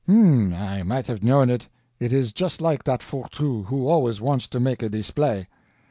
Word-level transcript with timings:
"H'm! 0.09 0.51
I 0.55 0.81
might 0.81 1.05
have 1.05 1.21
known 1.23 1.51
it. 1.51 1.67
It 1.99 2.11
is 2.11 2.33
just 2.33 2.59
like 2.59 2.83
that 2.85 3.01
Fourtou, 3.03 3.65
who 3.67 3.87
always 3.87 4.19
wants 4.19 4.47
to 4.47 4.59
make 4.59 4.81
a 4.81 4.89
display." 4.89 5.47